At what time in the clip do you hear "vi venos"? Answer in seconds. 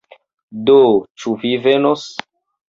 1.45-2.09